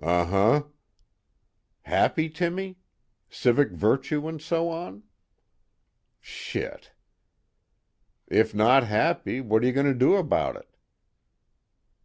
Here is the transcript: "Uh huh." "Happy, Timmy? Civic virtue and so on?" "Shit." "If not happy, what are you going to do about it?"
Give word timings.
"Uh 0.00 0.24
huh." 0.26 0.62
"Happy, 1.82 2.28
Timmy? 2.30 2.78
Civic 3.28 3.72
virtue 3.72 4.28
and 4.28 4.40
so 4.40 4.68
on?" 4.68 5.02
"Shit." 6.20 6.92
"If 8.28 8.54
not 8.54 8.84
happy, 8.86 9.40
what 9.40 9.64
are 9.64 9.66
you 9.66 9.72
going 9.72 9.86
to 9.86 9.94
do 9.94 10.14
about 10.14 10.54
it?" 10.54 10.72